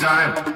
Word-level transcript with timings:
time. 0.00 0.55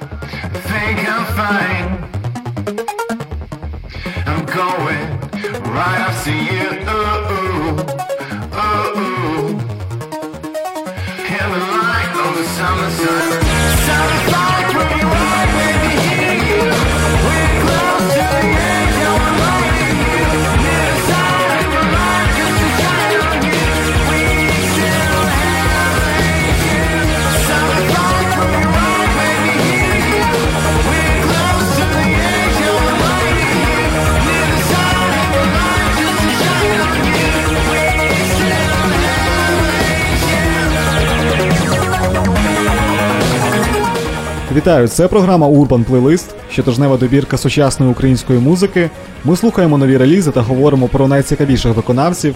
Вітаю, 44.55 44.89
це 44.89 45.09
програма 45.09 45.49
Urban 45.49 45.85
Playlist, 45.85 46.35
щотижнева 46.51 46.97
добірка 46.97 47.37
сучасної 47.37 47.93
української 47.93 48.39
музики. 48.39 48.91
Ми 49.25 49.37
слухаємо 49.37 49.79
нові 49.79 49.97
релізи 49.97 50.31
та 50.31 50.41
говоримо 50.41 50.89
про 50.89 51.09
найцікавіших 51.09 51.77
виконавців. 51.77 52.35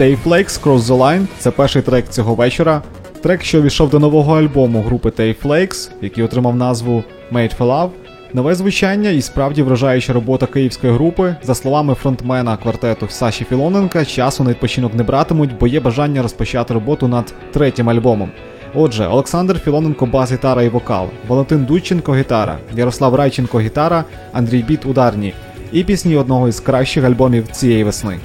Tay 0.00 0.16
Flakes 0.24 0.62
Cross 0.62 0.78
the 0.78 0.98
Line 0.98 1.26
це 1.38 1.50
перший 1.50 1.82
трек 1.82 2.08
цього 2.08 2.34
вечора. 2.34 2.82
Трек, 3.22 3.44
що 3.44 3.62
війшов 3.62 3.90
до 3.90 3.98
нового 3.98 4.38
альбому 4.38 4.82
групи 4.82 5.08
Tay 5.08 5.34
Flakes, 5.42 5.90
який 6.02 6.24
отримав 6.24 6.56
назву 6.56 7.04
Made 7.32 7.58
for 7.58 7.66
Love. 7.66 7.90
Нове 8.32 8.54
звучання 8.54 9.10
і 9.10 9.22
справді 9.22 9.62
вражаюча 9.62 10.12
робота 10.12 10.46
київської 10.46 10.92
групи. 10.92 11.36
За 11.42 11.54
словами 11.54 11.94
фронтмена 11.94 12.56
квартету 12.56 13.06
Саші 13.10 13.44
Філоненка, 13.44 14.04
часу 14.04 14.44
на 14.44 14.50
відпочинок 14.50 14.94
не 14.94 15.02
братимуть, 15.02 15.58
бо 15.60 15.66
є 15.66 15.80
бажання 15.80 16.22
розпочати 16.22 16.74
роботу 16.74 17.08
над 17.08 17.34
третім 17.52 17.90
альбомом. 17.90 18.30
Отже, 18.76 19.06
Олександр 19.06 19.58
Філоненко 19.58 20.06
бас 20.06 20.32
гітара 20.32 20.62
і 20.62 20.68
вокал, 20.68 21.08
Валентин 21.28 21.64
Дудченко 21.64 22.16
гітара, 22.16 22.58
Ярослав 22.76 23.14
Райченко 23.14 23.60
гітара, 23.60 24.04
Андрій 24.32 24.62
Біт 24.62 24.86
ударні 24.86 25.34
і 25.72 25.84
пісні 25.84 26.16
одного 26.16 26.48
із 26.48 26.60
кращих 26.60 27.04
альбомів 27.04 27.48
цієї 27.48 27.84
весни. 27.84 28.18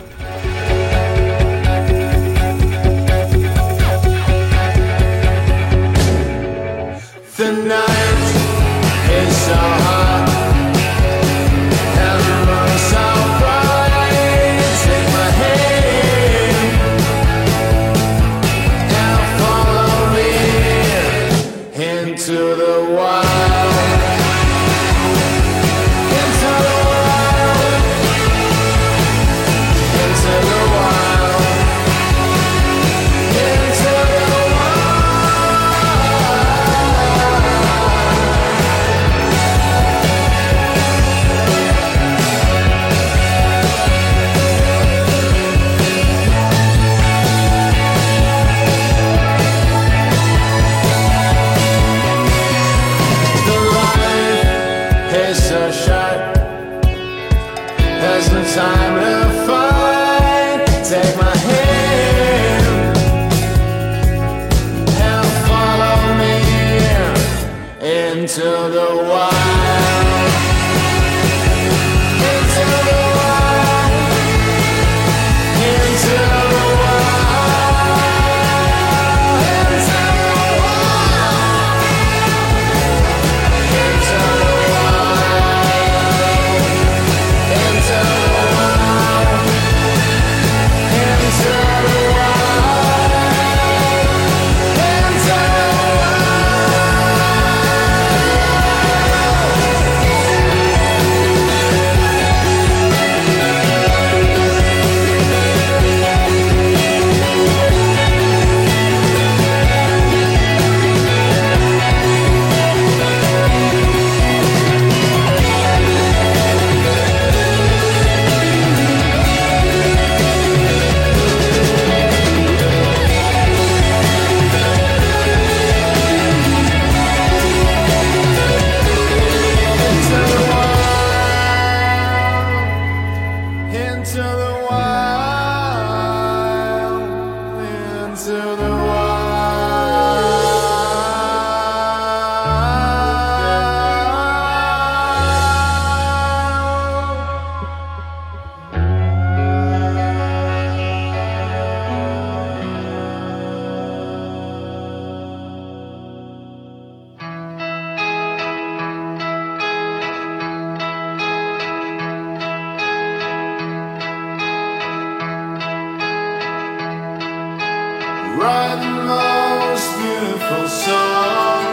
write 168.40 168.80
the 168.80 168.92
most 169.06 169.98
beautiful 170.00 170.68
song 170.68 171.70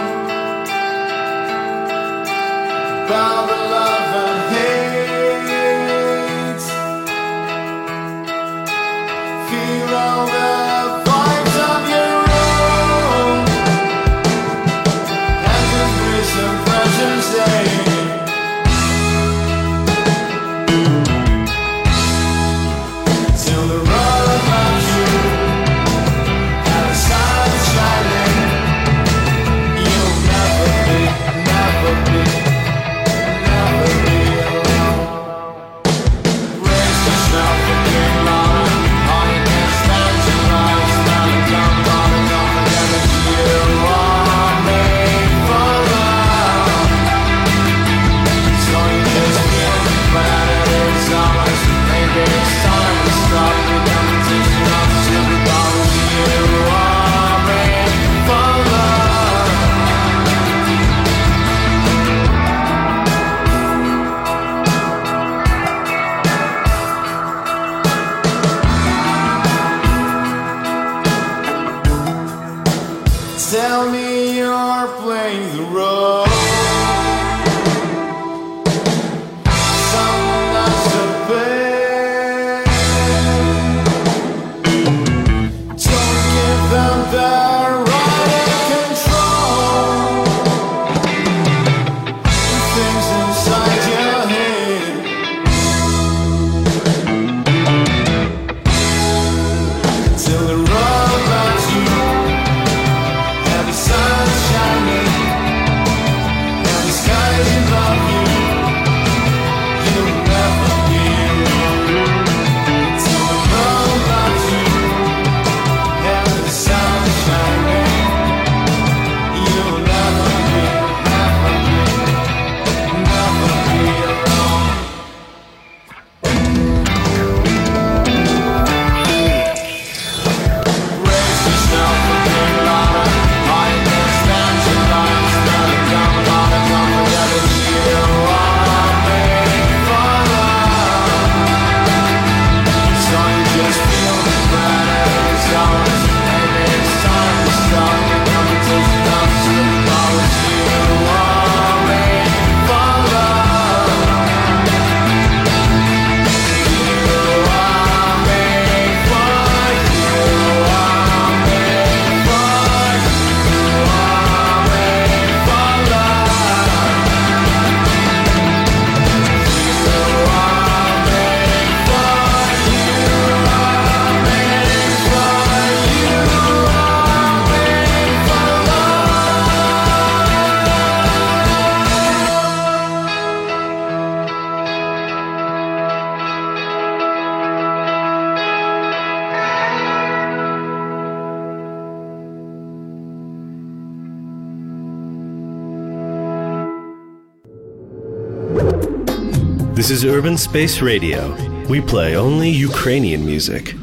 Urban 200.06 200.36
Space 200.36 200.82
Radio. 200.82 201.34
We 201.68 201.80
play 201.80 202.16
only 202.16 202.48
Ukrainian 202.48 203.24
music. 203.24 203.74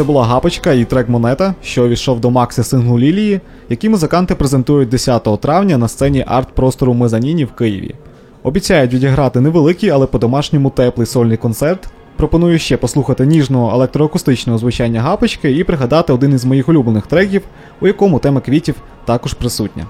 Це 0.00 0.04
була 0.04 0.24
гапочка 0.24 0.72
і 0.72 0.84
трек 0.84 1.08
Монета, 1.08 1.54
що 1.62 1.84
увійшов 1.84 2.20
до 2.20 2.30
Макси 2.30 2.64
синглу 2.64 2.98
Лілії, 2.98 3.40
який 3.68 3.90
музиканти 3.90 4.34
презентують 4.34 4.88
10 4.88 5.40
травня 5.40 5.78
на 5.78 5.88
сцені 5.88 6.24
арт-простору 6.26 6.94
Мезаніні 6.94 7.44
в 7.44 7.52
Києві. 7.52 7.94
Обіцяють 8.42 8.94
відіграти 8.94 9.40
невеликий, 9.40 9.90
але 9.90 10.06
по-домашньому 10.06 10.70
теплий 10.70 11.06
сольний 11.06 11.36
концерт. 11.36 11.88
Пропоную 12.16 12.58
ще 12.58 12.76
послухати 12.76 13.26
ніжного 13.26 13.72
електроакустичного 13.72 14.58
звучання 14.58 15.00
гапочки 15.00 15.52
і 15.52 15.64
пригадати 15.64 16.12
один 16.12 16.34
із 16.34 16.44
моїх 16.44 16.68
улюблених 16.68 17.06
треків, 17.06 17.42
у 17.80 17.86
якому 17.86 18.18
тема 18.18 18.40
квітів 18.40 18.74
також 19.04 19.34
присутня. 19.34 19.86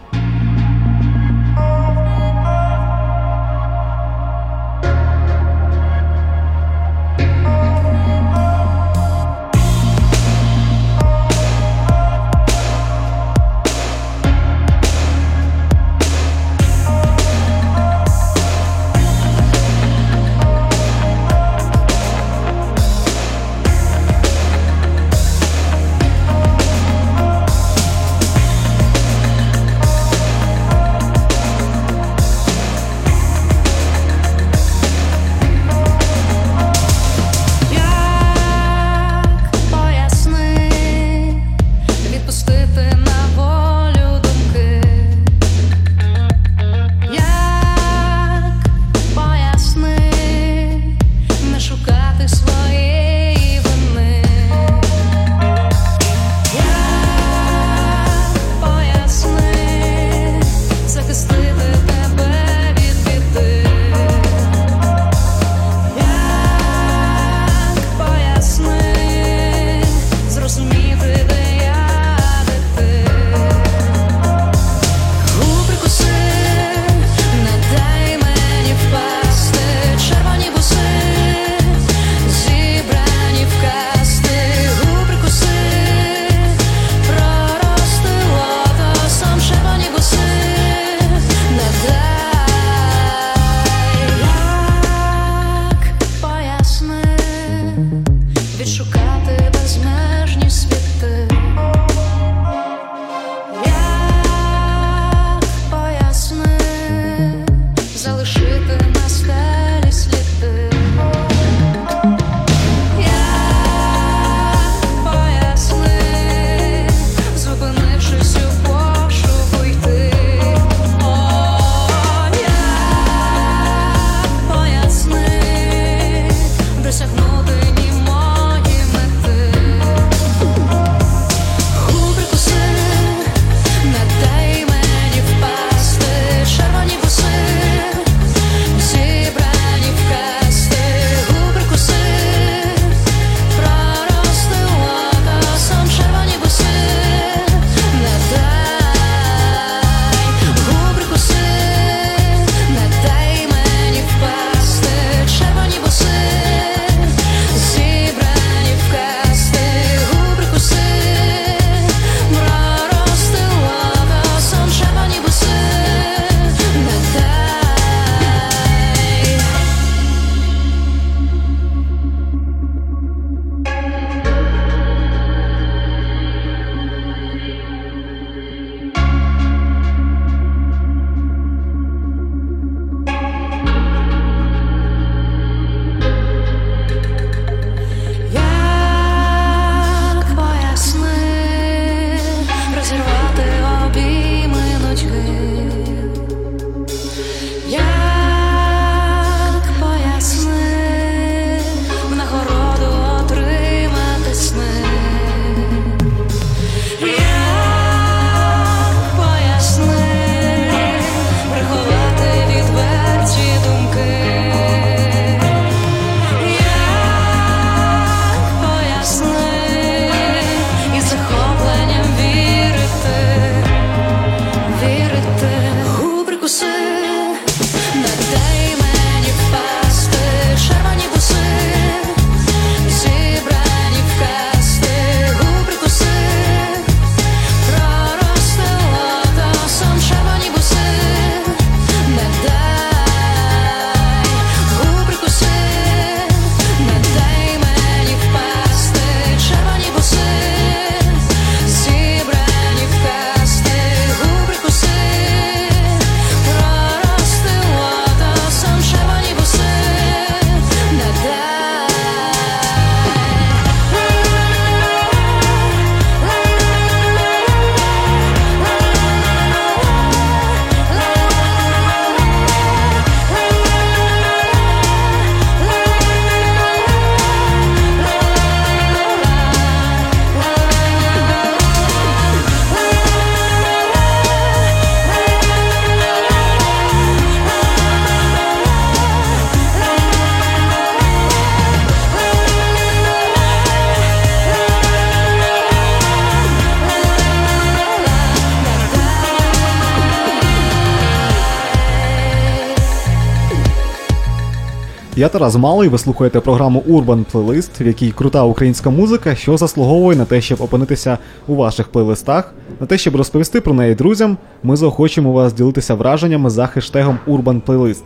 Я 305.21 305.29
Тарас 305.29 305.57
Малий, 305.57 305.89
ви 305.89 305.99
слухаєте 305.99 306.41
програму 306.41 306.85
Urban 306.89 307.25
Playlist, 307.33 307.85
в 307.85 307.87
якій 307.87 308.11
крута 308.11 308.43
українська 308.43 308.91
музика, 308.91 309.35
що 309.35 309.57
заслуговує 309.57 310.19
на 310.19 310.25
те, 310.25 310.41
щоб 310.41 310.61
опинитися 310.61 311.19
у 311.47 311.55
ваших 311.55 311.89
плейлистах, 311.89 312.55
на 312.81 312.87
те, 312.87 312.99
щоб 312.99 313.17
розповісти 313.17 313.61
про 313.61 313.75
неї 313.75 313.95
друзям. 313.95 314.37
Ми 314.63 314.77
заохочуємо 314.77 315.33
вас 315.33 315.53
ділитися 315.53 315.95
враженнями 315.95 316.51
за 316.51 316.67
хештегом 316.67 317.19
Urban 317.27 317.61
Playlist. 317.61 318.03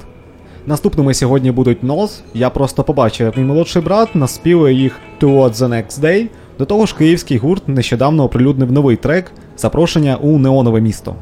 Наступними 0.66 1.14
сьогодні 1.14 1.50
будуть 1.50 1.82
Нос. 1.82 2.22
Я 2.34 2.50
просто 2.50 2.84
побачив, 2.84 3.26
як 3.26 3.36
мій 3.36 3.44
молодший 3.44 3.82
брат 3.82 4.14
наспівує 4.14 4.74
їх 4.74 4.96
Towards 5.20 5.54
the 5.54 5.68
Next 5.68 6.00
Day. 6.00 6.26
До 6.58 6.64
того 6.64 6.86
ж, 6.86 6.94
київський 6.98 7.38
гурт 7.38 7.68
нещодавно 7.68 8.24
оприлюднив 8.24 8.72
новий 8.72 8.96
трек 8.96 9.32
запрошення 9.56 10.16
у 10.16 10.38
неонове 10.38 10.80
місто. 10.80 11.14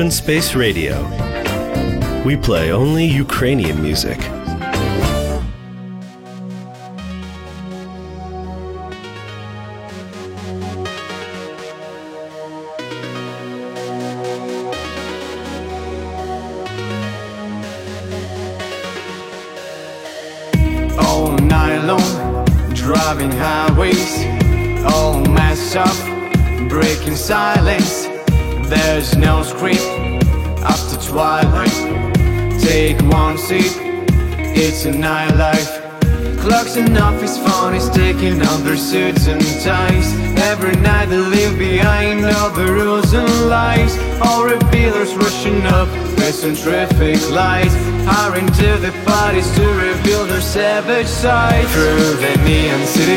Urban 0.00 0.10
Space 0.10 0.54
Radio. 0.54 0.96
We 2.24 2.34
play 2.34 2.72
only 2.72 3.04
Ukrainian 3.04 3.82
music. 3.82 4.18
all 20.98 21.32
night 21.58 21.84
long, 21.84 22.46
driving 22.72 23.32
highways, 23.32 24.24
all 24.94 25.20
messed 25.26 25.76
up, 25.76 25.98
breaking 26.70 27.16
silence. 27.16 27.99
There's 29.00 29.16
no 29.16 29.42
script 29.42 29.80
after 30.60 31.00
twilight. 31.00 31.72
Take 32.60 33.00
one 33.10 33.38
seat, 33.38 33.72
it's 34.52 34.84
a 34.84 34.92
nightlife. 34.92 35.80
Clocks 36.38 36.76
and 36.76 36.98
office 36.98 37.38
phone 37.38 37.74
is 37.74 37.88
taking 37.88 38.42
on 38.42 38.62
their 38.62 38.76
suits 38.76 39.26
and 39.26 39.40
ties. 39.64 40.12
Every 40.40 40.76
night 40.82 41.06
they 41.06 41.16
leave 41.16 41.58
behind 41.58 42.26
all 42.26 42.50
the 42.50 42.70
rules 42.70 43.14
and 43.14 43.48
lies. 43.48 43.96
All 44.20 44.44
revealers 44.44 45.14
rushing 45.14 45.62
up, 45.62 45.88
missing 46.18 46.54
traffic 46.54 47.18
lights. 47.30 47.74
Hurrying 48.04 48.48
to 48.48 48.76
the 48.84 48.92
parties 49.06 49.50
to 49.56 49.66
reveal 49.66 50.26
their 50.26 50.42
savage 50.42 51.06
side. 51.06 51.66
Through 51.68 52.20
the 52.20 52.36
neon 52.44 52.84
city, 52.84 53.16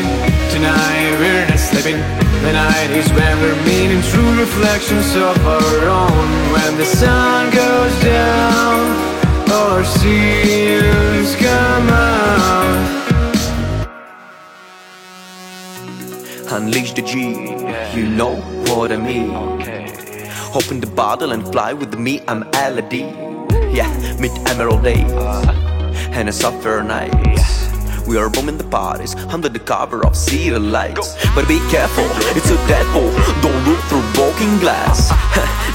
tonight 0.50 1.18
we're 1.20 1.46
not 1.46 1.58
sleeping. 1.58 2.23
The 2.44 2.52
night 2.52 2.90
is 2.90 3.08
when 3.12 3.40
we're 3.40 3.64
meeting 3.64 4.02
true 4.02 4.38
reflections 4.38 5.16
of 5.16 5.46
our 5.46 5.88
own. 5.88 6.26
When 6.52 6.76
the 6.76 6.84
sun 6.84 7.50
goes 7.50 7.94
down, 8.02 8.80
our 9.50 9.82
sins 9.82 11.34
come 11.36 11.88
out. 11.88 12.84
Unleash 16.52 16.92
the 16.92 17.00
G, 17.00 17.32
you 17.98 18.06
know 18.06 18.36
what 18.68 18.92
I 18.92 18.98
mean. 18.98 19.32
Open 20.54 20.80
the 20.80 20.92
bottle 20.94 21.32
and 21.32 21.50
fly 21.50 21.72
with 21.72 21.98
me, 21.98 22.20
I'm 22.28 22.42
Aladdin. 22.52 23.48
Yeah, 23.72 23.88
mid 24.20 24.32
emerald 24.50 24.84
days 24.84 25.10
uh-huh. 25.10 26.12
and 26.12 26.28
a 26.28 26.32
summer 26.32 26.82
night. 26.82 27.53
We 28.06 28.18
are 28.18 28.28
bombing 28.28 28.58
the 28.58 28.64
parties 28.64 29.14
under 29.32 29.48
the 29.48 29.58
cover 29.58 30.04
of 30.06 30.14
city 30.14 30.50
lights. 30.50 31.16
But 31.34 31.48
be 31.48 31.58
careful, 31.70 32.04
it's 32.36 32.50
a 32.50 32.56
deadpool. 32.68 33.12
Don't 33.42 33.64
look 33.64 33.80
through 33.88 34.04
broken 34.12 34.58
glass. 34.58 35.10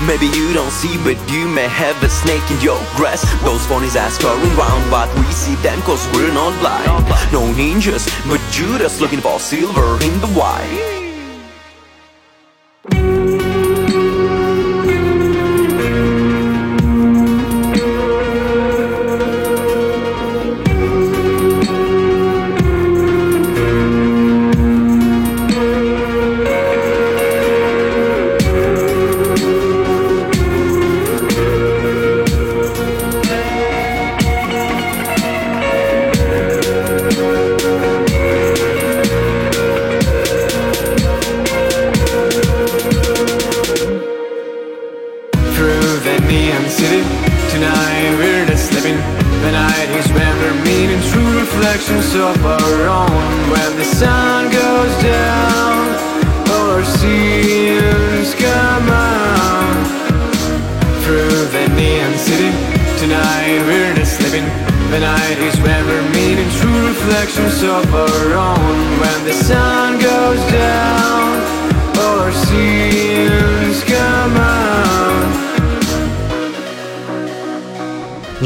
Maybe 0.06 0.28
you 0.28 0.54
don't 0.54 0.72
see, 0.72 0.96
but 1.04 1.18
you 1.32 1.48
may 1.48 1.68
have 1.68 2.02
a 2.04 2.10
snake 2.10 2.46
in 2.52 2.62
your 2.62 2.80
grass. 2.96 3.22
Those 3.44 3.66
phonies 3.66 4.00
are 4.00 4.10
scurrying 4.10 4.56
round, 4.56 4.90
but 4.92 5.14
we 5.16 5.26
see 5.34 5.56
them 5.56 5.82
cause 5.82 6.08
we're 6.14 6.34
not 6.34 6.54
blind. 6.62 6.86
No 7.34 7.42
ninjas, 7.54 8.08
but 8.30 8.40
Judas 8.52 9.02
looking 9.02 9.20
for 9.20 9.40
silver 9.40 9.98
in 10.04 10.22
the 10.22 10.32
wine. 10.38 11.00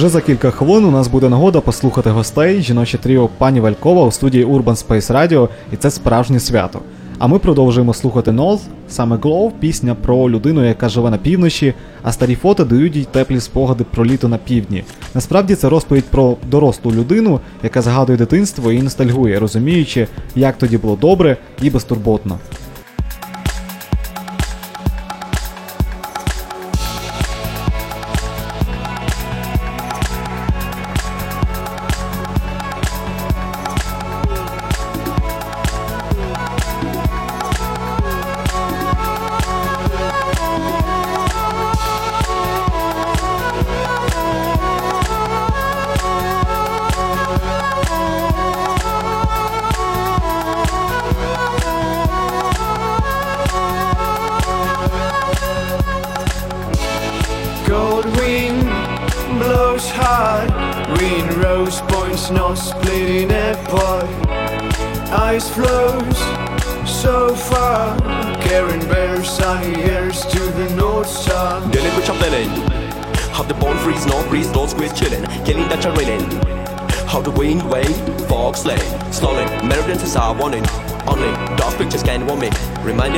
Вже 0.03 0.09
за 0.09 0.21
кілька 0.21 0.51
хвилин 0.51 0.85
у 0.85 0.91
нас 0.91 1.07
буде 1.07 1.29
нагода 1.29 1.61
послухати 1.61 2.09
гостей 2.09 2.61
жіноче 2.61 2.97
тріо 2.97 3.29
пані 3.37 3.59
Валькова 3.59 4.05
у 4.05 4.11
студії 4.11 4.45
Urban 4.45 4.87
Space 4.87 5.13
Radio, 5.13 5.49
і 5.73 5.75
це 5.75 5.91
справжнє 5.91 6.39
свято. 6.39 6.79
А 7.19 7.27
ми 7.27 7.39
продовжуємо 7.39 7.93
слухати 7.93 8.31
North, 8.31 8.59
саме 8.89 9.15
Glow, 9.15 9.51
пісня 9.59 9.95
про 9.95 10.29
людину, 10.29 10.65
яка 10.65 10.89
живе 10.89 11.09
на 11.09 11.17
півночі, 11.17 11.73
а 12.01 12.11
старі 12.11 12.35
фото 12.35 12.65
дають 12.65 12.95
їй 12.95 13.07
теплі 13.11 13.39
спогади 13.39 13.85
про 13.91 14.05
літо 14.05 14.27
на 14.27 14.37
півдні. 14.37 14.83
Насправді 15.13 15.55
це 15.55 15.69
розповідь 15.69 16.05
про 16.05 16.37
дорослу 16.51 16.91
людину, 16.91 17.39
яка 17.63 17.81
згадує 17.81 18.17
дитинство 18.17 18.71
і 18.71 18.81
ностальгує, 18.81 19.39
розуміючи, 19.39 20.07
як 20.35 20.57
тоді 20.57 20.77
було 20.77 20.95
добре 20.95 21.37
і 21.61 21.69
безтурботно. 21.69 22.39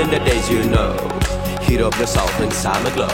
Reminding 0.05 0.25
the 0.25 0.29
days 0.31 0.49
you 0.49 0.63
know. 0.69 0.93
Heat 1.63 1.81
up 1.81 1.97
yourself 1.97 2.39
in 2.41 2.51
summer 2.51 2.91
glow. 2.93 3.07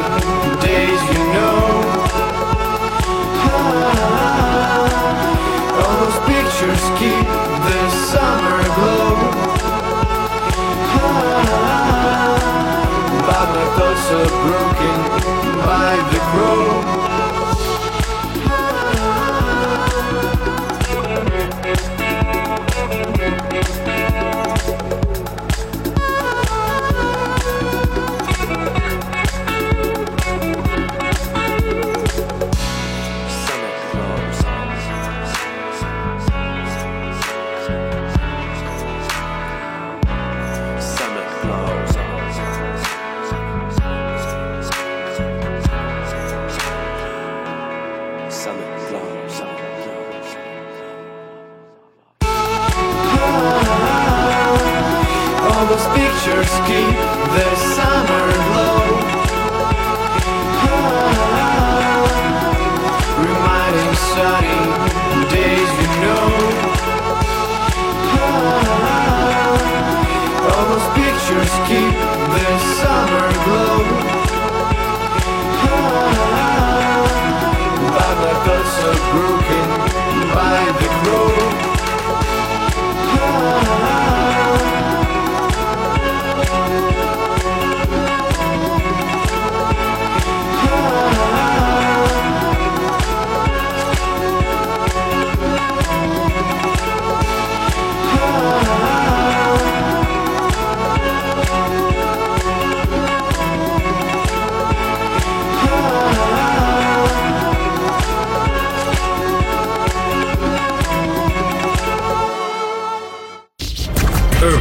days 0.66 1.00
you 1.14 1.24
know. 1.34 1.60
Ah, 3.34 4.86
All 5.80 5.96
those 6.02 6.18
pictures 6.26 6.82
keep 6.98 7.26
the 7.68 7.80
summer 8.10 8.51
broken 14.42 14.98
by 15.64 15.96
the 16.10 16.18
crow. 16.30 17.01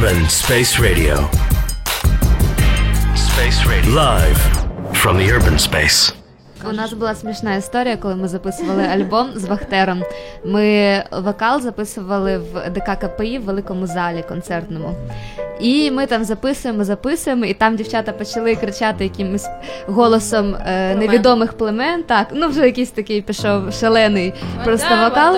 Urban 0.02 0.28
Space 0.28 0.80
Radio. 0.80 1.14
Space 3.14 3.64
Radio. 3.72 3.94
Live 3.94 4.40
from 4.92 5.16
the 5.16 5.30
urban 5.30 5.58
space. 5.58 6.14
У 6.70 6.72
нас 6.72 6.92
була 6.92 7.14
смішна 7.14 7.54
історія, 7.54 7.96
коли 7.96 8.16
ми 8.16 8.28
записували 8.28 8.82
альбом 8.82 9.30
з 9.34 9.44
Вахтером. 9.44 10.02
Ми 10.44 11.04
вокал 11.12 11.60
записували 11.60 12.38
в 12.38 12.70
ДК 12.70 12.98
КПІ 13.00 13.38
в 13.38 13.42
великому 13.42 13.86
залі 13.86 14.24
концертному. 14.28 14.94
І 15.62 15.90
ми 15.90 16.06
там 16.06 16.24
записуємо, 16.24 16.84
записуємо, 16.84 17.44
і 17.44 17.54
там 17.54 17.76
дівчата 17.76 18.12
почали 18.12 18.54
кричати 18.54 19.04
якимось 19.04 19.46
голосом 19.86 20.54
е, 20.54 20.94
невідомих 20.94 21.52
племен. 21.52 22.02
Так, 22.02 22.26
ну 22.32 22.48
вже 22.48 22.66
якийсь 22.66 22.90
такий 22.90 23.22
пішов 23.22 23.72
шалений 23.72 24.34
просто 24.64 24.88
вокал. 25.04 25.36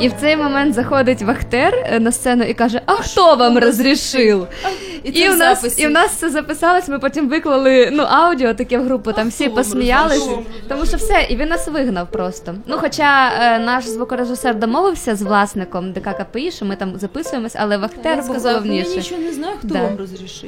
І 0.00 0.08
в 0.08 0.12
цей 0.20 0.36
момент 0.36 0.74
заходить 0.74 1.22
Вахтер 1.22 1.74
е, 1.74 2.00
на 2.00 2.12
сцену 2.12 2.44
і 2.44 2.54
каже: 2.54 2.80
А 2.86 2.92
хто 2.92 3.36
вам 3.36 3.58
розрішив? 3.58 4.46
І, 5.04 5.28
в 5.28 5.36
нас, 5.36 5.78
і 5.78 5.86
в 5.86 5.90
нас 5.90 6.10
це 6.10 6.30
записалось, 6.30 6.88
ми 6.88 6.98
потім 6.98 7.28
виклали 7.28 7.90
ну, 7.92 8.02
аудіо 8.02 8.54
таке 8.54 8.78
в 8.78 8.84
групу, 8.84 9.12
там 9.12 9.28
всі 9.28 9.48
посміялись, 9.48 10.28
тому 10.68 10.86
що 10.86 10.96
все, 10.96 11.26
і 11.30 11.36
він 11.36 11.48
нас 11.48 11.68
вигнав 11.68 12.10
просто. 12.10 12.54
Ну, 12.66 12.76
хоча 12.80 13.32
е, 13.40 13.58
наш 13.58 13.84
звукорежисер 13.84 14.54
домовився 14.54 15.16
з 15.16 15.22
власником 15.22 15.92
ДК 15.92 16.08
КПІ, 16.18 16.50
що 16.50 16.64
ми 16.64 16.76
там 16.76 16.92
записуємось, 16.98 17.56
але 17.58 17.76
Вахтер 17.76 18.16
був 18.16 18.24
сказав, 18.24 18.66
я 18.66 18.82
нічого 18.82 19.20
не 19.20 19.32
знаю, 19.32 19.56
хто 19.64 19.74
Да. 19.74 19.82
вам 19.82 19.96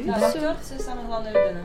Да. 0.06 0.26
Актер 0.26 0.56
це 0.62 0.78
саме 0.78 1.00
головна 1.08 1.30
людина. 1.30 1.60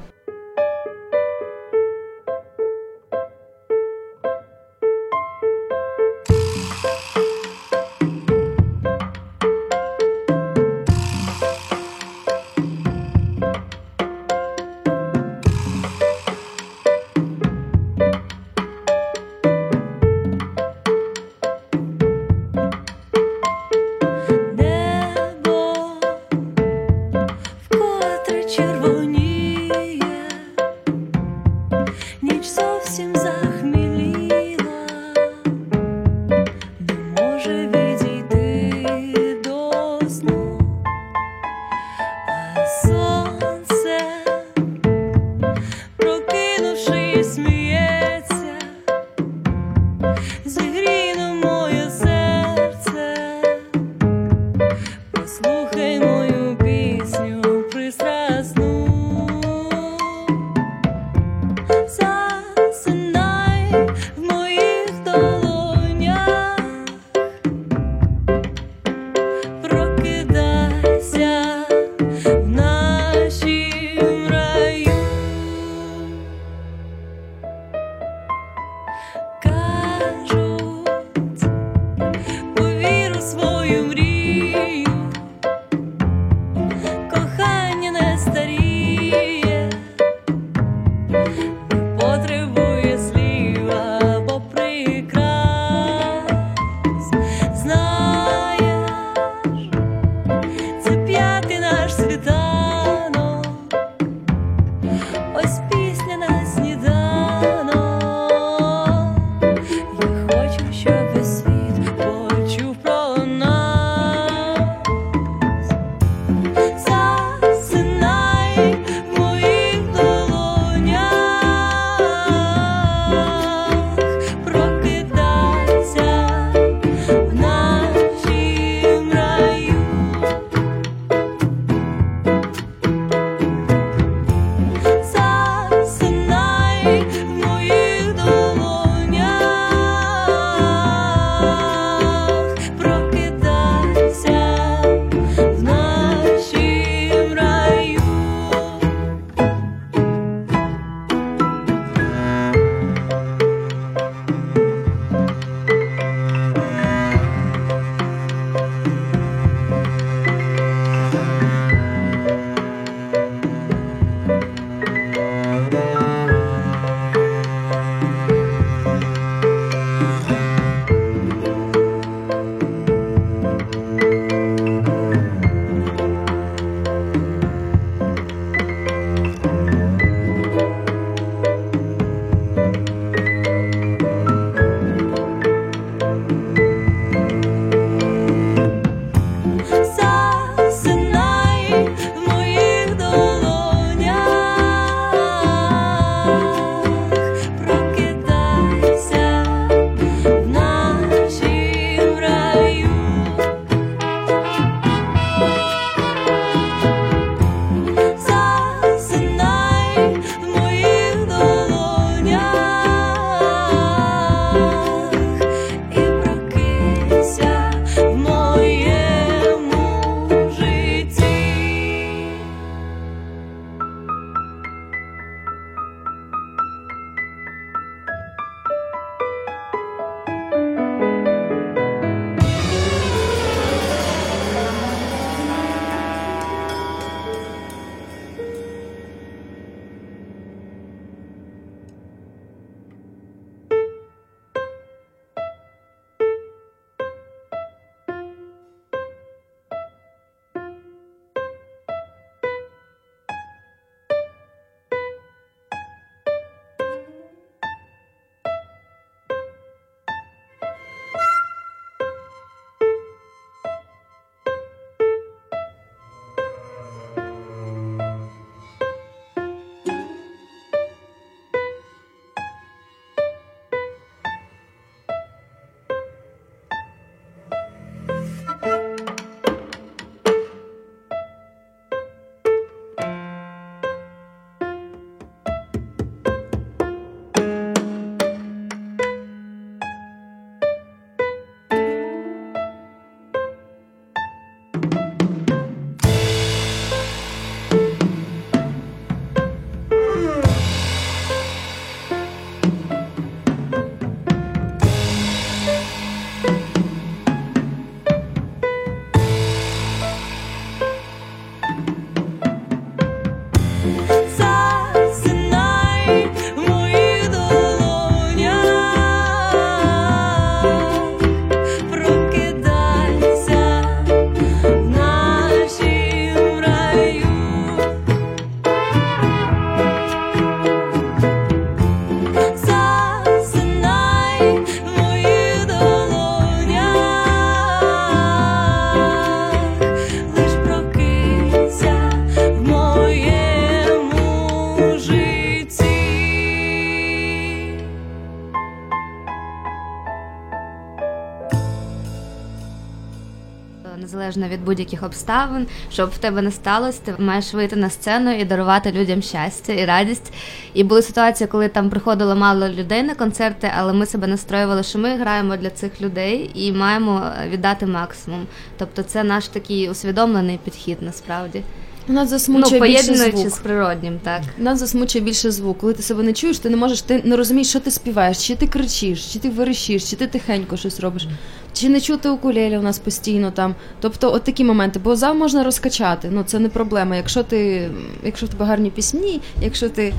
Від 354.52 354.66
будь-яких 354.66 355.04
обставин, 355.04 355.68
щоб 355.92 356.10
в 356.10 356.18
тебе 356.18 356.42
не 356.42 356.52
сталося, 356.52 357.00
ти 357.06 357.16
маєш 357.20 357.54
вийти 357.54 357.76
на 357.76 357.90
сцену 357.90 358.32
і 358.40 358.46
дарувати 358.46 358.92
людям 358.92 359.22
щастя 359.22 359.74
і 359.74 359.86
радість. 359.86 360.34
І 360.74 360.84
були 360.84 361.02
ситуації, 361.02 361.48
коли 361.48 361.68
там 361.68 361.90
приходило 361.90 362.36
мало 362.36 362.70
людей 362.70 363.04
на 363.04 363.16
концерти, 363.16 363.72
але 363.78 363.94
ми 363.94 364.06
себе 364.06 364.28
настроювали, 364.28 364.84
що 364.84 365.00
ми 365.00 365.16
граємо 365.18 365.58
для 365.58 365.70
цих 365.70 366.02
людей 366.02 366.52
і 366.54 366.72
маємо 366.72 367.24
віддати 367.50 367.86
максимум. 367.86 368.48
Тобто, 368.78 369.04
це 369.04 369.24
наш 369.24 369.48
такий 369.48 369.90
усвідомлений 369.90 370.60
підхід 370.64 370.98
насправді. 371.02 371.62
Нас 372.08 372.24
Ну, 372.24 372.38
засмучує 372.38 372.82
більше 372.82 373.04
поєднуючи 373.08 373.38
звук. 373.38 373.54
з 373.54 373.60
природнім, 373.60 374.20
так. 374.24 374.42
Нас 374.58 374.80
засмучує 374.80 375.24
більше 375.24 375.52
звук. 375.52 375.78
Коли 375.78 375.94
ти 375.94 376.04
себе 376.04 376.24
не 376.24 376.34
чуєш, 376.34 376.60
ти 376.60 376.70
не 376.70 376.78
можеш, 376.78 377.02
ти 377.02 377.22
не 377.24 377.36
розумієш, 377.36 377.70
що 377.70 377.80
ти 377.80 377.92
співаєш, 377.92 378.48
чи 378.48 378.56
ти 378.56 378.68
кричиш, 378.68 379.34
чи 379.34 379.40
ти 379.40 379.50
верещиш, 379.50 380.10
чи 380.10 380.16
ти 380.16 380.28
тихенько 380.28 380.78
щось 380.78 381.00
робиш, 381.00 381.28
чи 381.74 381.90
не 381.90 382.02
чути 382.02 382.30
укулелі 382.30 382.78
у 382.78 382.82
нас 382.82 383.00
постійно 383.00 383.52
там. 383.52 383.76
Тобто, 384.00 384.34
от 384.34 384.44
такі 384.44 384.64
моменти. 384.64 385.00
Бо 385.04 385.16
зал 385.16 385.36
можна 385.36 385.64
розкачати, 385.64 386.30
ну 386.32 386.44
це 386.44 386.60
не 386.60 386.70
проблема. 386.70 387.16
Якщо 387.16 387.44
ти, 387.44 387.90
якщо 388.24 388.46
в 388.46 388.50
тебе 388.50 388.66
гарні 388.66 388.90
пісні, 388.90 389.42
якщо 389.62 389.90
ти 389.90 390.14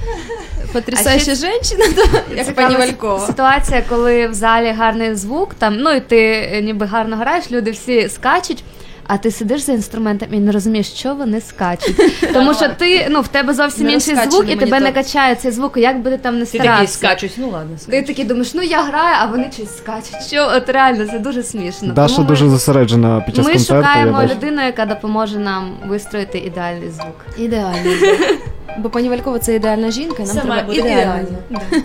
потрясаюча 0.72 1.34
жінка, 1.34 1.92
то 1.96 2.34
як 2.36 2.54
пані 2.54 2.76
Валькова. 2.76 3.26
Ситуація, 3.26 3.84
коли 3.88 4.28
в 4.28 4.34
залі 4.34 4.70
гарний 4.70 5.14
звук, 5.14 5.54
там, 5.54 5.76
ну 5.76 5.90
і 5.90 6.00
ти 6.00 6.50
е, 6.52 6.62
ніби 6.62 6.86
гарно 6.86 7.16
граєш, 7.16 7.50
люди 7.50 7.70
всі 7.70 8.08
скачуть. 8.08 8.64
А 9.06 9.16
ти 9.18 9.30
сидиш 9.30 9.60
за 9.60 9.72
інструментом 9.72 10.28
і 10.32 10.38
не 10.38 10.52
розумієш, 10.52 10.92
що 10.92 11.14
вони 11.14 11.40
скачуть. 11.40 11.96
Тому 12.32 12.54
що 12.54 12.68
ти 12.68 13.06
ну 13.10 13.20
в 13.20 13.28
тебе 13.28 13.54
зовсім 13.54 13.86
Не 13.86 13.92
інший 13.92 14.16
звук, 14.16 14.44
і 14.50 14.56
тебе 14.56 14.66
не 14.66 14.80
монітор. 14.80 14.94
качає 14.94 15.34
цей 15.34 15.50
звук, 15.50 15.76
як 15.76 16.02
би 16.02 16.10
ти 16.10 16.18
там 16.18 16.38
не 16.38 16.44
Ти 16.44 16.50
такий 16.58 16.60
старався. 16.70 16.94
скачуть, 16.98 17.32
ну 17.36 17.50
ладно. 17.50 17.76
Ти 17.90 18.02
такий 18.02 18.24
думаєш, 18.24 18.54
ну 18.54 18.62
я 18.62 18.82
граю, 18.82 19.16
а 19.20 19.26
вони 19.26 19.50
щось 19.52 19.76
скачуть. 19.76 20.22
Що 20.26 20.50
от 20.56 20.68
реально 20.68 21.06
це 21.06 21.18
дуже 21.18 21.42
смішно. 21.42 21.92
Даша 21.92 22.14
Тому 22.16 22.28
дуже 22.28 22.44
ми, 22.44 22.50
зосереджена 22.50 23.20
під 23.20 23.36
час 23.36 23.46
ми 23.46 23.52
концерту. 23.52 23.74
я 23.82 23.88
шукаємо 23.88 24.12
бачу. 24.12 24.34
людину, 24.34 24.62
яка 24.62 24.86
допоможе 24.86 25.38
нам 25.38 25.76
вистроїти 25.86 26.38
ідеальний 26.38 26.90
звук. 26.90 27.16
Ідеально. 27.38 27.90
Бо 28.78 28.90
пані 28.90 29.08
Валькова 29.08 29.38
це 29.38 29.54
ідеальна 29.54 29.90
жінка, 29.90 30.22
і 30.22 30.26
нам 30.26 30.36
має 30.36 30.62
треба 30.62 30.62
бути 30.62 30.78
ідеально. 30.78 31.26
ідеально. 31.50 31.82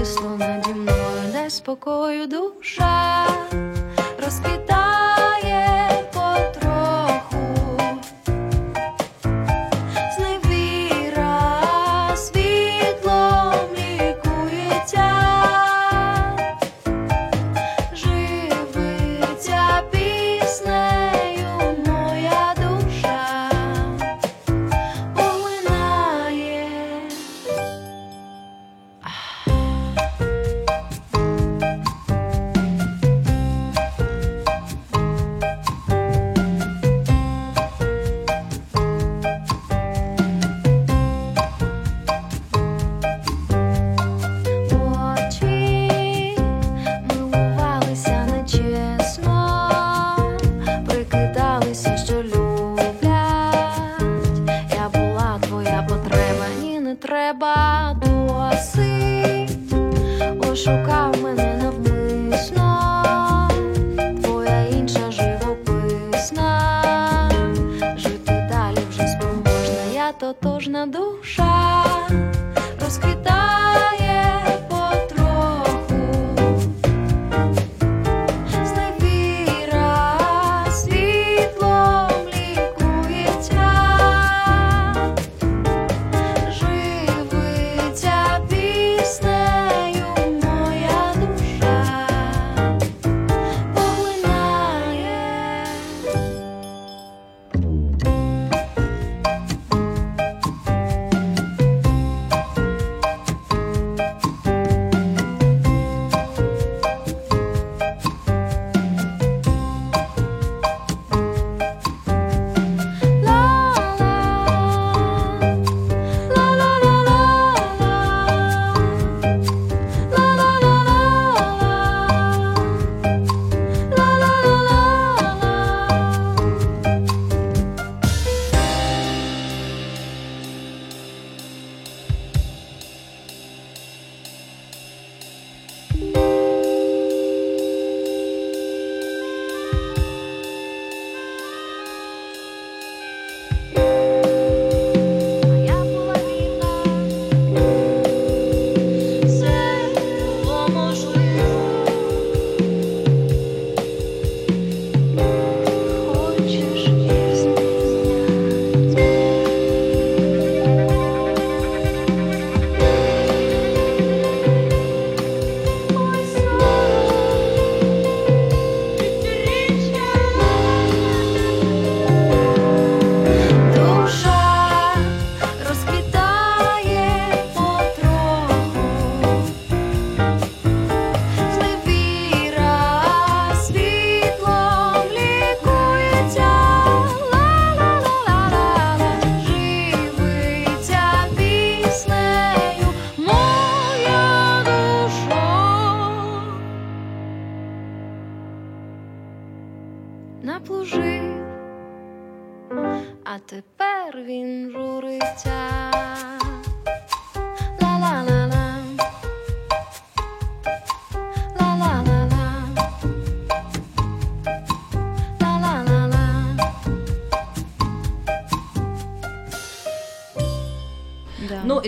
Нависло 0.00 0.36
наді 0.38 0.74
мною, 0.74 1.32
дай 1.32 1.50
спокою 1.50 2.26
душа 2.26 3.26
розкидає 4.24 4.99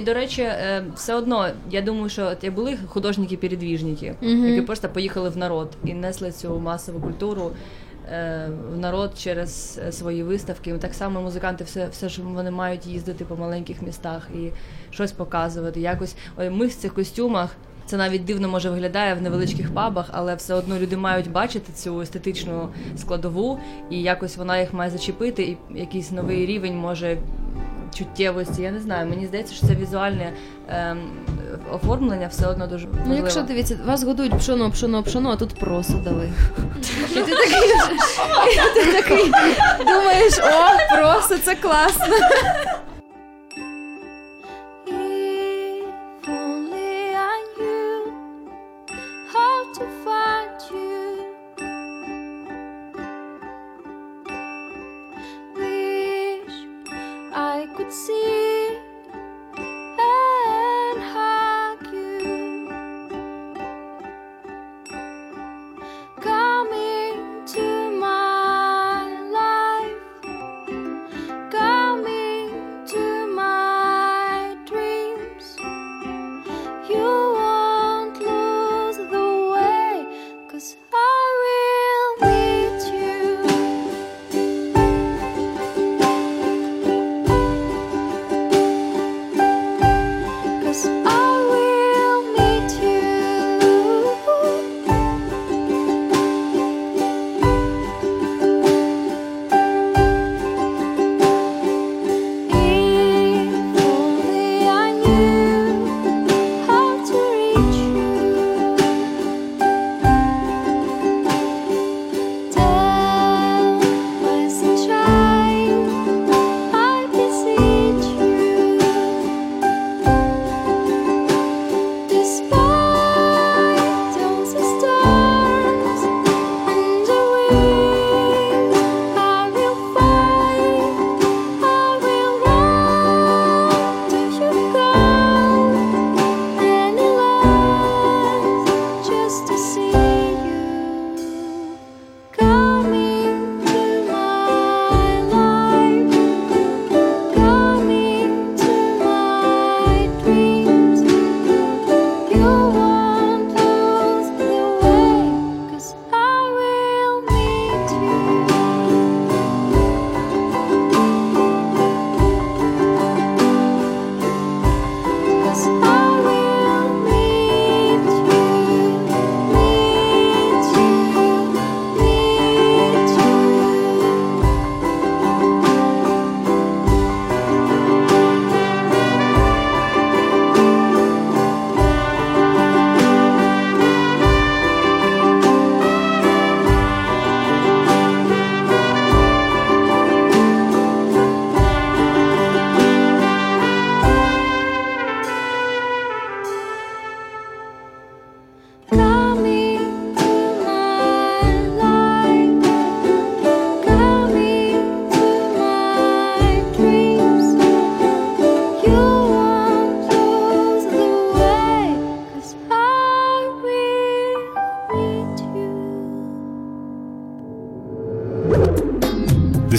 до 0.03 0.15
речі, 0.15 0.43
е, 0.43 0.85
все 0.95 1.15
одно 1.15 1.49
я 1.71 1.83
думаю, 1.83 2.09
що 2.09 2.27
от 2.27 2.49
були 2.49 2.79
художники-передвіжники, 2.87 4.15
Мгм. 4.21 4.47
які 4.49 4.63
просто 4.63 4.89
поїхали 4.89 5.29
в 5.29 5.37
народ 5.37 5.69
і 5.85 5.95
несли 5.95 6.33
цю 6.33 6.59
масову 6.61 7.01
культуру. 7.01 7.51
е, 8.13 8.49
В 8.75 8.79
народ 8.79 9.13
через 9.19 9.81
е, 9.89 9.93
свої 9.93 10.23
виставки. 10.23 10.73
Так 10.79 10.95
само 10.95 11.23
музиканти, 11.23 11.65
все, 11.65 11.89
все 11.89 12.09
ж 12.09 12.23
вони 12.23 12.51
мають 12.51 12.87
їздити 12.87 13.25
по 13.25 13.37
маленьких 13.37 13.83
містах 13.83 14.29
і 14.35 14.51
щось 14.91 15.13
показувати. 15.13 15.81
Якось 15.81 16.17
Ой, 16.39 16.51
ми 16.51 16.67
в 16.67 16.75
цих 16.75 16.95
костюмах. 16.95 17.57
Це 17.87 17.97
навіть 17.97 18.25
дивно 18.25 18.49
може 18.49 18.71
виглядає 18.71 19.15
в 19.15 19.23
невеличких 19.23 19.75
пабах, 19.75 20.09
але 20.13 20.35
все 20.35 20.55
одно 20.55 20.79
люди 20.79 20.97
мають 20.97 21.31
бачити 21.31 21.73
цю 21.73 22.01
естетичну 22.01 22.69
складову, 22.97 23.59
і 23.91 24.03
якось 24.03 24.37
вона 24.37 24.59
їх 24.61 24.73
має 24.73 24.91
зачепити, 24.91 25.43
і 25.43 25.57
якийсь 25.75 26.11
новий 26.11 26.47
рівень 26.47 26.77
може 26.79 27.17
чуттєвості. 27.95 28.63
Я 28.63 28.71
не 28.71 28.81
знаю. 28.81 29.09
Мені 29.11 29.27
здається, 29.27 29.55
що 29.55 29.67
це 29.67 29.75
візуальне 29.75 30.33
ем, 30.69 30.99
оформлення 31.73 32.27
все 32.27 32.47
одно 32.47 32.67
дуже 32.67 32.87
важливо. 32.87 33.09
Ну, 33.09 33.17
якщо 33.17 33.43
дивіться, 33.43 33.79
вас 33.87 34.03
годують 34.03 34.39
пшоно, 34.39 34.71
пшоно, 34.71 35.03
пшоно, 35.03 35.31
а 35.31 35.37
тут 35.37 35.55
просо 35.55 35.93
дали. 36.05 36.33
І 37.11 37.15
ти 37.15 37.23
такий, 37.23 37.71
і 38.53 38.75
ти 38.75 38.93
такий 38.93 39.33
думаєш, 39.79 40.39
о, 40.39 40.97
просо, 40.97 41.39
це 41.39 41.55
класно. 41.55 42.07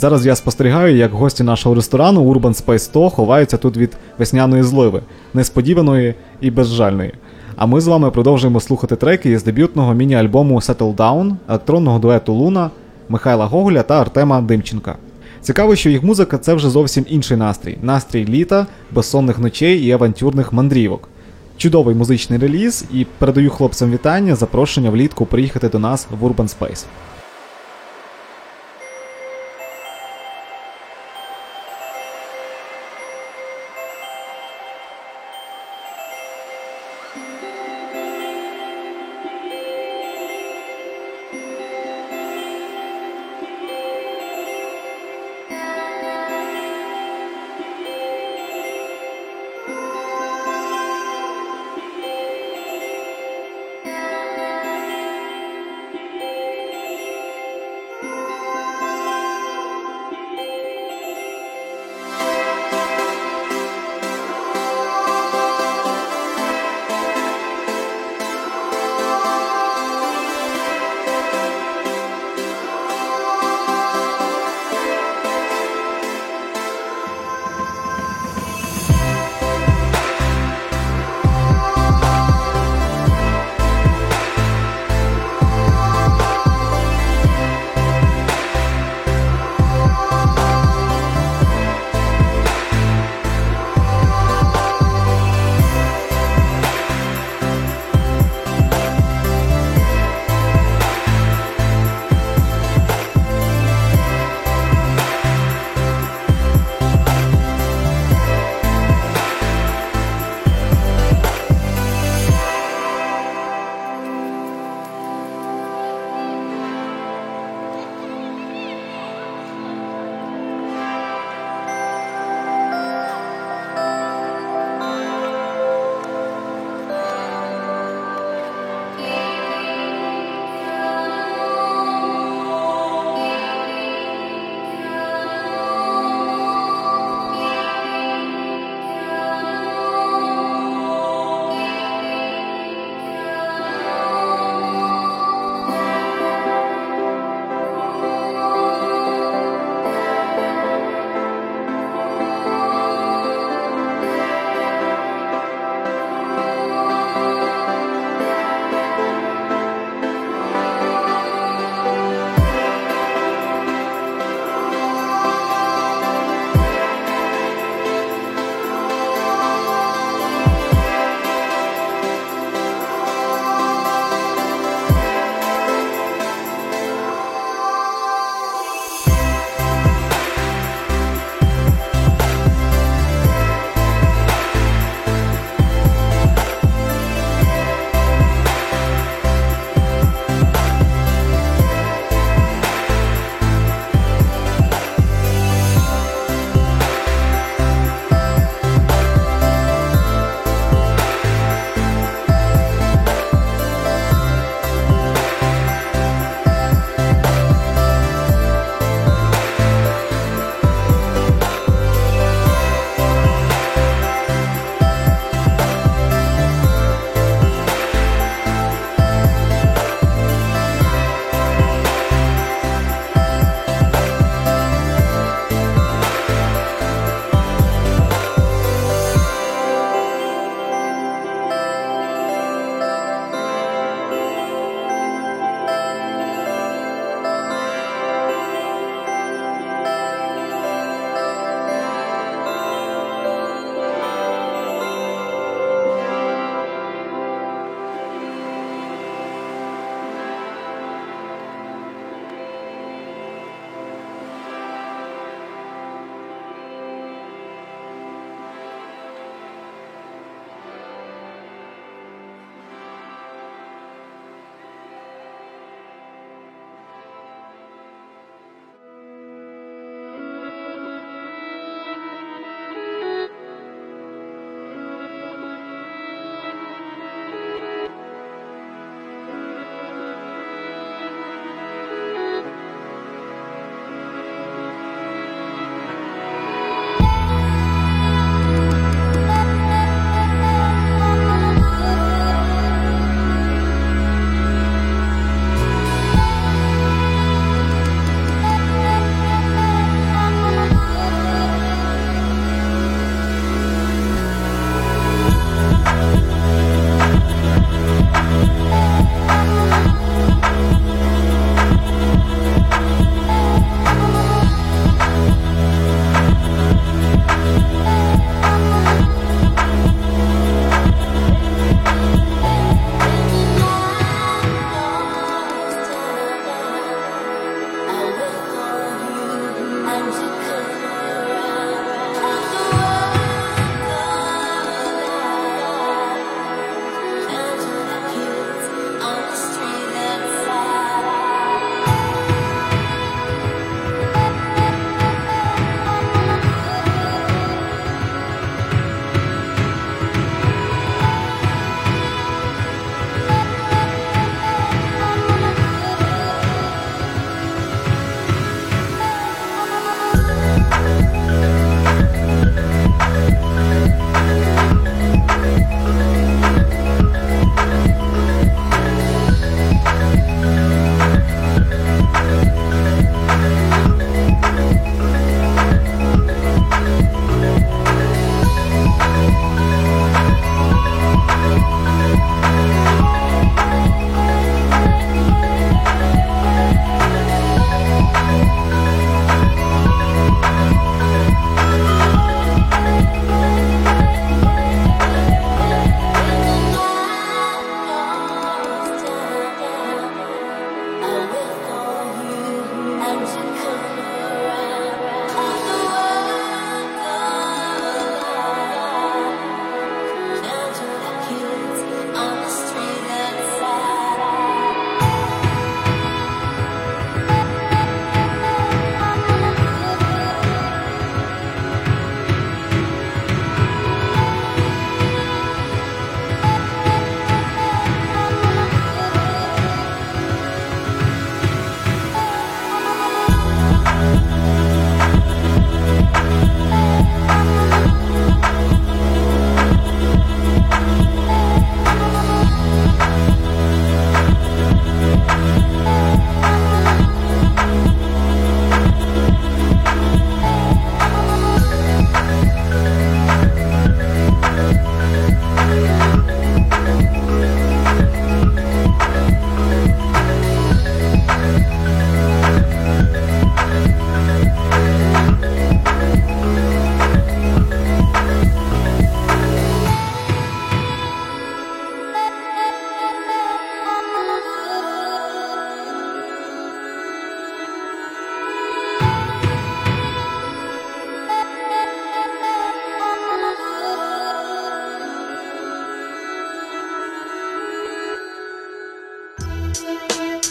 Зараз 0.00 0.26
я 0.26 0.36
спостерігаю, 0.36 0.96
як 0.96 1.12
гості 1.12 1.42
нашого 1.42 1.74
ресторану 1.74 2.32
Urban 2.32 2.64
Space 2.64 2.78
100 2.78 3.10
ховаються 3.10 3.56
тут 3.56 3.76
від 3.76 3.96
весняної 4.18 4.62
зливи, 4.62 5.02
несподіваної 5.34 6.14
і 6.40 6.50
безжальної. 6.50 7.12
А 7.56 7.66
ми 7.66 7.80
з 7.80 7.86
вами 7.86 8.10
продовжуємо 8.10 8.60
слухати 8.60 8.96
треки 8.96 9.30
із 9.30 9.44
дебютного 9.44 9.94
міні-альбому 9.94 10.56
Settle 10.56 10.96
Down 10.96 11.34
електронного 11.48 11.98
дуету 11.98 12.32
Луна 12.32 12.70
Михайла 13.08 13.46
Гоголя 13.46 13.82
та 13.82 14.00
Артема 14.00 14.40
Димченка. 14.40 14.96
Цікаво, 15.40 15.76
що 15.76 15.90
їх 15.90 16.02
музика 16.02 16.38
це 16.38 16.54
вже 16.54 16.70
зовсім 16.70 17.04
інший 17.08 17.36
настрій 17.36 17.78
настрій 17.82 18.26
літа, 18.26 18.66
безсонних 18.92 19.38
ночей 19.38 19.78
і 19.78 19.92
авантюрних 19.92 20.52
мандрівок. 20.52 21.08
Чудовий 21.56 21.94
музичний 21.94 22.38
реліз, 22.38 22.84
і 22.92 23.06
передаю 23.18 23.50
хлопцям 23.50 23.90
вітання, 23.92 24.34
запрошення 24.34 24.90
влітку 24.90 25.26
приїхати 25.26 25.68
до 25.68 25.78
нас 25.78 26.06
в 26.20 26.24
Urban 26.26 26.58
Space. 26.58 26.84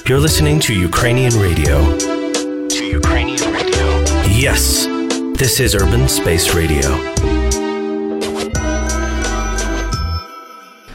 You're 0.10 0.26
listening 0.30 0.60
to 0.68 0.74
Ukrainian 0.90 1.34
radio. 1.46 1.76
To 2.78 2.84
Ukrainian 3.00 3.50
radio. 3.58 3.86
Yes, 4.46 4.62
this 5.42 5.54
is 5.66 5.70
Urban 5.82 6.04
Space 6.20 6.46
Radio. 6.60 6.90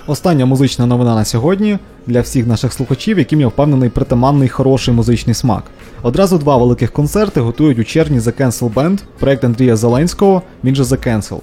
Остання 0.07 0.47
музична 0.47 0.87
новина 0.87 1.15
на 1.15 1.25
сьогодні 1.25 1.79
для 2.07 2.21
всіх 2.21 2.47
наших 2.47 2.73
слухачів, 2.73 3.19
яким 3.19 3.41
я 3.41 3.49
впевнений 3.49 3.89
притаманний 3.89 4.49
хороший 4.49 4.95
музичний 4.95 5.35
смак. 5.35 5.65
Одразу 6.03 6.39
два 6.39 6.57
великих 6.57 6.93
концерти 6.93 7.41
готують 7.41 7.79
у 7.79 7.85
червні 7.85 8.19
The 8.19 8.41
Cancel 8.41 8.75
Band, 8.75 8.99
проект 9.19 9.45
Андрія 9.45 9.77
Зеленського, 9.77 10.43
він 10.65 10.75
же 10.75 10.83
The 10.83 11.09
Cancel. 11.09 11.41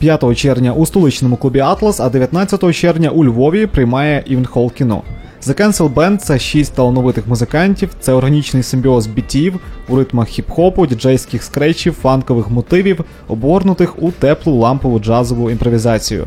5 0.00 0.36
червня 0.36 0.72
у 0.72 0.86
столичному 0.86 1.36
клубі 1.36 1.60
Атлас, 1.60 2.00
а 2.00 2.08
19 2.08 2.74
червня 2.74 3.10
у 3.10 3.24
Львові 3.24 3.66
приймає 3.66 4.22
Івенхол 4.26 4.72
кіно. 4.72 5.02
The 5.42 5.60
Cancel 5.60 5.94
Band– 5.94 6.16
це 6.18 6.38
шість 6.38 6.74
талановитих 6.74 7.26
музикантів, 7.26 7.90
це 8.00 8.12
органічний 8.12 8.62
симбіоз 8.62 9.06
бітів 9.06 9.60
у 9.88 9.96
ритмах 9.96 10.28
хіп-хопу, 10.28 10.86
діджейських 10.86 11.42
скретчів, 11.42 11.92
фанкових 11.92 12.50
мотивів, 12.50 13.04
обгорнутих 13.28 14.02
у 14.02 14.10
теплу 14.10 14.52
лампову 14.58 14.98
джазову 14.98 15.50
імпровізацію. 15.50 16.26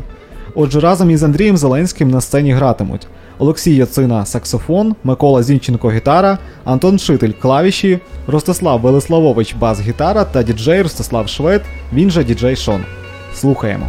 Отже, 0.54 0.80
разом 0.80 1.10
із 1.10 1.22
Андрієм 1.22 1.56
Зеленським 1.56 2.10
на 2.10 2.20
сцені 2.20 2.52
гратимуть 2.52 3.06
Олексій 3.38 3.76
Яцина 3.76 4.26
саксофон, 4.26 4.94
Микола 5.04 5.42
Зінченко 5.42 5.90
гітара, 5.90 6.38
Антон 6.64 6.98
Шитель 6.98 7.32
клавіші, 7.40 7.98
Ростислав 8.26 8.80
Велиславович 8.80 9.54
бас-гітара 9.54 10.24
та 10.24 10.42
діджей 10.42 10.82
Ростислав 10.82 11.28
Швед, 11.28 11.62
він 11.92 12.10
же 12.10 12.24
діджей 12.24 12.56
Шон. 12.56 12.80
Слухаємо. 13.34 13.88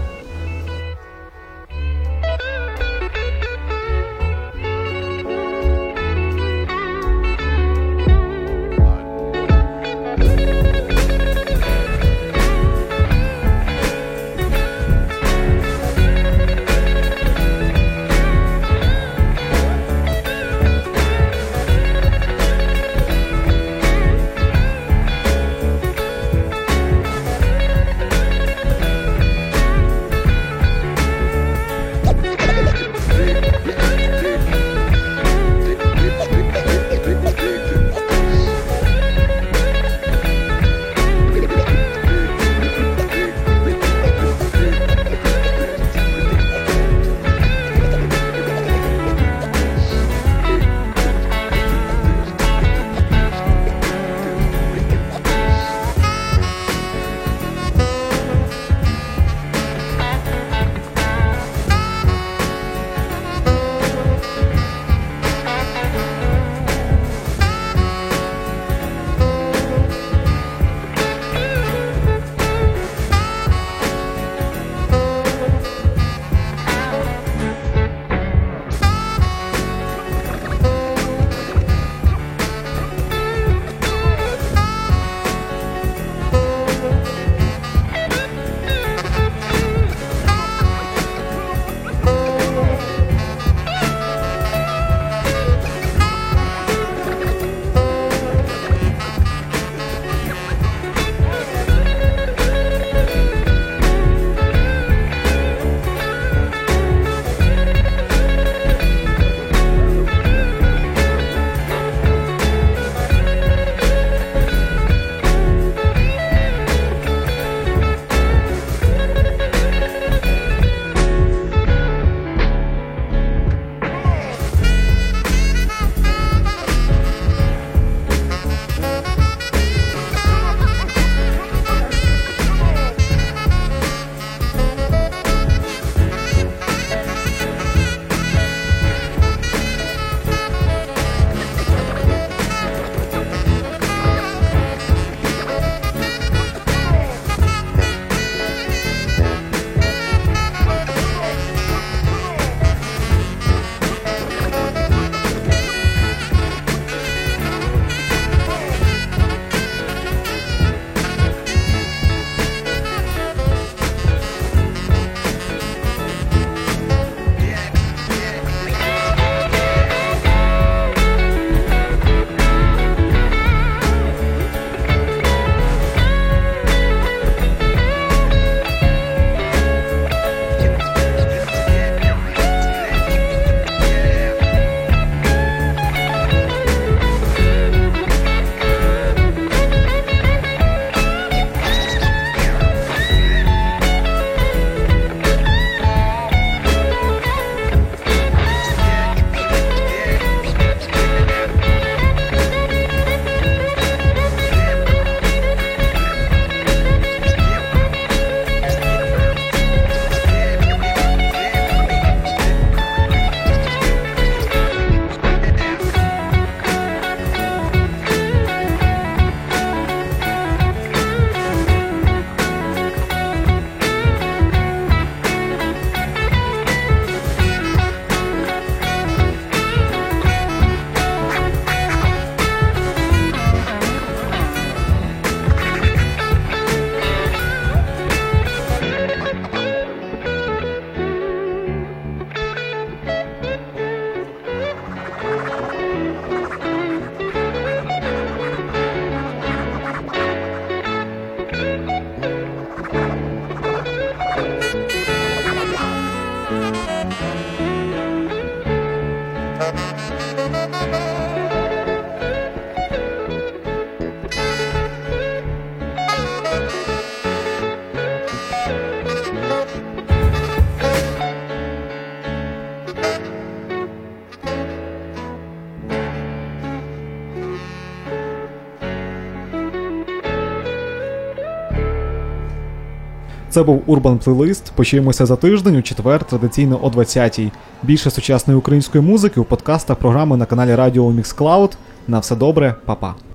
Це 283.56 283.64
був 283.64 283.84
Urban 283.86 284.18
Playlist. 284.18 284.72
Почуємося 284.76 285.26
за 285.26 285.36
тиждень 285.36 285.76
у 285.76 285.82
четвер, 285.82 286.24
традиційно 286.24 286.80
о 286.82 286.90
20-й. 286.90 287.52
Більше 287.84 288.12
сучасної 288.12 288.60
української 288.60 289.04
музики 289.04 289.40
у 289.40 289.44
подкастах 289.44 289.98
програми 289.98 290.38
на 290.38 290.46
каналі 290.46 290.76
Радіо 290.76 291.12
Mixcloud. 291.12 291.78
На 292.08 292.20
все 292.20 292.36
добре, 292.36 292.76
па-па. 292.86 293.35